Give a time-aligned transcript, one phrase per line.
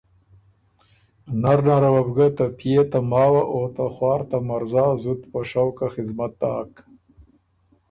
[1.41, 5.39] نرنره وه بُو ګۀ ته پئے، ته ماوه، او ته خوار ته مرزا زُت په
[5.49, 6.71] شوقه خدمت داک۔